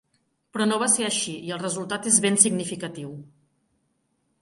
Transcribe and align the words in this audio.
Però 0.55 0.65
no 0.69 0.79
va 0.83 0.87
ser 0.93 1.05
així, 1.09 1.35
i 1.49 1.53
el 1.57 1.63
resultat 1.65 2.09
és 2.15 2.19
ben 2.27 2.41
significatiu. 2.47 3.17